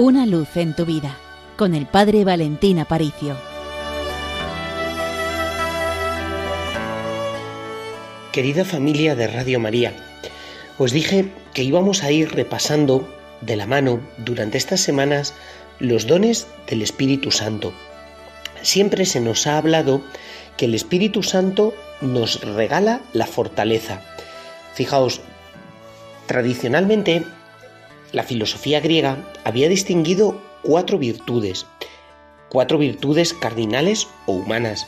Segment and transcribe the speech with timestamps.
[0.00, 1.16] Una luz en tu vida
[1.56, 3.36] con el Padre Valentín Aparicio.
[8.30, 9.92] Querida familia de Radio María,
[10.78, 15.34] os dije que íbamos a ir repasando de la mano durante estas semanas
[15.80, 17.72] los dones del Espíritu Santo.
[18.62, 20.00] Siempre se nos ha hablado
[20.56, 24.00] que el Espíritu Santo nos regala la fortaleza.
[24.74, 25.22] Fijaos,
[26.26, 27.24] tradicionalmente
[28.12, 31.66] la filosofía griega había distinguido cuatro virtudes,
[32.48, 34.86] cuatro virtudes cardinales o humanas,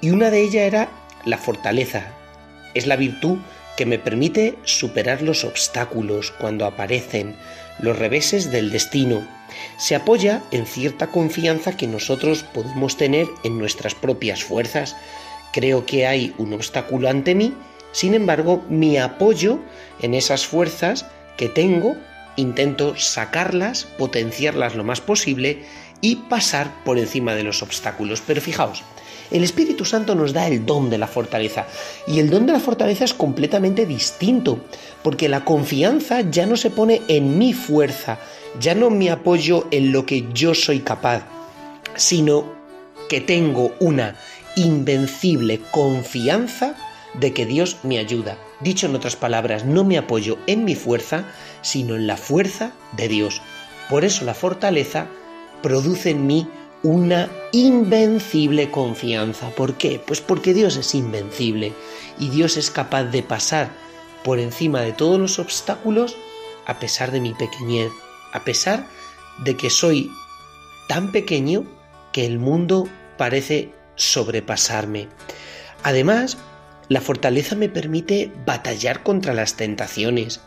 [0.00, 0.88] y una de ellas era
[1.24, 2.12] la fortaleza.
[2.74, 3.38] Es la virtud
[3.76, 7.36] que me permite superar los obstáculos cuando aparecen,
[7.78, 9.26] los reveses del destino.
[9.78, 14.96] Se apoya en cierta confianza que nosotros podemos tener en nuestras propias fuerzas.
[15.52, 17.54] Creo que hay un obstáculo ante mí,
[17.92, 19.58] sin embargo, mi apoyo
[20.00, 21.96] en esas fuerzas que tengo
[22.36, 25.64] intento sacarlas, potenciarlas lo más posible
[26.00, 28.22] y pasar por encima de los obstáculos.
[28.26, 28.82] Pero fijaos,
[29.30, 31.66] el Espíritu Santo nos da el don de la fortaleza
[32.06, 34.58] y el don de la fortaleza es completamente distinto,
[35.02, 38.18] porque la confianza ya no se pone en mi fuerza,
[38.60, 41.24] ya no me apoyo en lo que yo soy capaz,
[41.96, 42.44] sino
[43.08, 44.16] que tengo una
[44.56, 46.74] invencible confianza
[47.14, 48.36] de que Dios me ayuda.
[48.62, 51.24] Dicho en otras palabras, no me apoyo en mi fuerza,
[51.62, 53.42] sino en la fuerza de Dios.
[53.90, 55.06] Por eso la fortaleza
[55.62, 56.48] produce en mí
[56.82, 59.50] una invencible confianza.
[59.50, 60.00] ¿Por qué?
[60.04, 61.72] Pues porque Dios es invencible
[62.18, 63.70] y Dios es capaz de pasar
[64.24, 66.16] por encima de todos los obstáculos
[66.66, 67.90] a pesar de mi pequeñez,
[68.32, 68.86] a pesar
[69.44, 70.10] de que soy
[70.88, 71.64] tan pequeño
[72.12, 75.08] que el mundo parece sobrepasarme.
[75.82, 76.38] Además,
[76.92, 80.40] la fortaleza me permite batallar contra las tentaciones.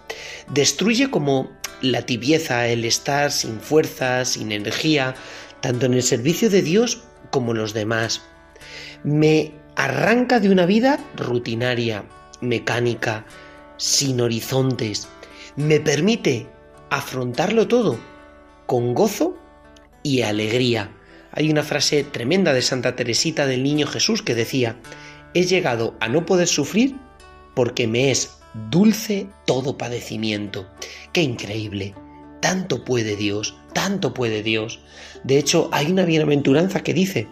[0.47, 1.49] Destruye como
[1.81, 5.16] la tibieza, el estar sin fuerza, sin energía,
[5.59, 7.01] tanto en el servicio de Dios
[7.31, 8.22] como los demás.
[9.03, 12.03] Me arranca de una vida rutinaria,
[12.41, 13.25] mecánica,
[13.78, 15.07] sin horizontes.
[15.55, 16.45] Me permite
[16.91, 17.97] afrontarlo todo
[18.67, 19.35] con gozo
[20.03, 20.91] y alegría.
[21.31, 24.78] Hay una frase tremenda de Santa Teresita del Niño Jesús que decía,
[25.35, 26.96] he llegado a no poder sufrir
[27.53, 28.38] porque me es
[28.72, 30.68] dulce todo padecimiento.
[31.13, 31.94] ¡Qué increíble!
[32.41, 34.79] Tanto puede Dios, tanto puede Dios.
[35.23, 37.28] De hecho, hay una bienaventuranza que dice,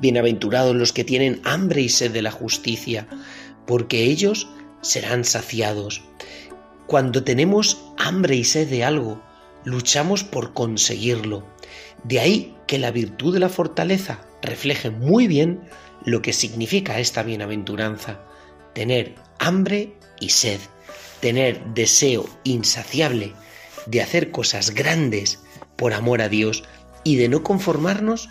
[0.00, 3.06] Bienaventurados los que tienen hambre y sed de la justicia,
[3.66, 4.48] porque ellos
[4.82, 6.02] serán saciados.
[6.86, 9.22] Cuando tenemos hambre y sed de algo,
[9.64, 11.46] luchamos por conseguirlo.
[12.02, 15.60] De ahí que la virtud de la fortaleza refleje muy bien
[16.04, 18.20] lo que significa esta bienaventuranza,
[18.74, 20.60] tener hambre y sed,
[21.20, 23.32] tener deseo insaciable
[23.86, 25.40] de hacer cosas grandes
[25.76, 26.64] por amor a Dios
[27.02, 28.28] y de no conformarnos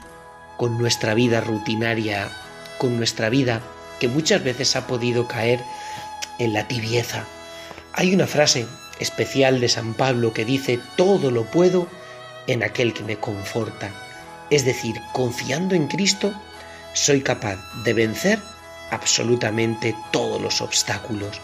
[0.58, 2.32] con nuestra vida rutinaria,
[2.78, 3.62] con nuestra vida
[4.00, 5.60] que muchas veces ha podido caer
[6.40, 7.26] en la tibieza.
[7.94, 8.66] Hay una frase
[9.00, 11.88] especial de San Pablo que dice, todo lo puedo
[12.48, 13.92] en aquel que me conforta.
[14.50, 16.34] Es decir, confiando en Cristo,
[16.94, 18.40] soy capaz de vencer
[18.92, 21.42] absolutamente todos los obstáculos.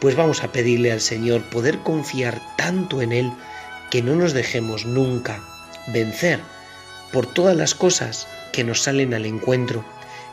[0.00, 3.32] Pues vamos a pedirle al Señor poder confiar tanto en Él
[3.90, 5.42] que no nos dejemos nunca
[5.88, 6.40] vencer
[7.12, 9.84] por todas las cosas que nos salen al encuentro,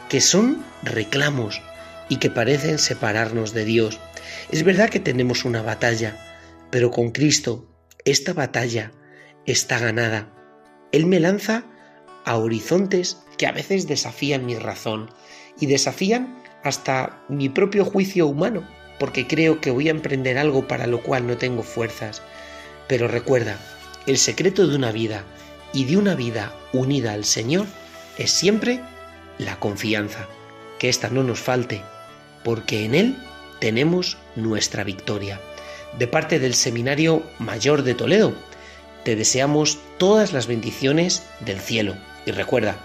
[0.10, 1.62] que son reclamos
[2.10, 4.00] y que parecen separarnos de Dios.
[4.52, 6.18] Es verdad que tenemos una batalla,
[6.70, 7.68] pero con Cristo
[8.04, 8.92] esta batalla
[9.46, 10.30] está ganada.
[10.92, 11.64] Él me lanza
[12.26, 15.10] a horizontes que a veces desafían mi razón
[15.60, 18.68] y desafían hasta mi propio juicio humano,
[19.00, 22.22] porque creo que voy a emprender algo para lo cual no tengo fuerzas.
[22.88, 23.60] Pero recuerda,
[24.08, 25.24] el secreto de una vida
[25.74, 27.68] y de una vida unida al Señor
[28.18, 28.82] es siempre
[29.38, 30.28] la confianza,
[30.80, 31.82] que ésta no nos falte,
[32.44, 33.18] porque en Él
[33.60, 35.40] tenemos nuestra victoria.
[35.98, 38.34] De parte del Seminario Mayor de Toledo,
[39.04, 41.96] te deseamos todas las bendiciones del cielo.
[42.26, 42.78] Y recuerda,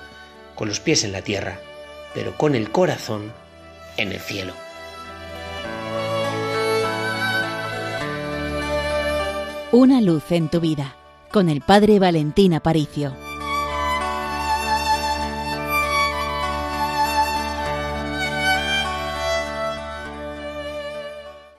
[0.61, 1.59] con los pies en la tierra,
[2.13, 3.33] pero con el corazón
[3.97, 4.53] en el cielo.
[9.73, 10.97] Una luz en tu vida,
[11.33, 13.30] con el Padre Valentín Aparicio.